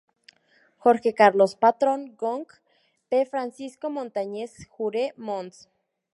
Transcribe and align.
Jorge 0.79 1.13
Carlos 1.13 1.55
Patrón 1.55 2.17
Wong, 2.19 2.47
P. 3.09 3.23
Francisco 3.27 3.91
Montañez 3.91 4.65
Jure, 4.67 5.13
Mons. 5.15 5.69